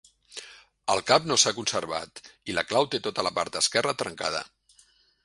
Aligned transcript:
El 0.93 1.01
cap 1.11 1.27
no 1.31 1.35
s'ha 1.43 1.53
conservat 1.57 2.21
i 2.53 2.55
la 2.59 2.63
clau 2.71 2.89
té 2.95 3.01
tota 3.09 3.27
la 3.29 3.33
part 3.37 3.59
esquerra 3.63 3.95
trencada. 4.01 4.41